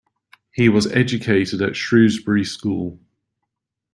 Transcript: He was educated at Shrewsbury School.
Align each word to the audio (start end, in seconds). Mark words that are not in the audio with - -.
He 0.51 0.67
was 0.67 0.91
educated 0.91 1.61
at 1.61 1.75
Shrewsbury 1.75 2.43
School. 2.43 2.99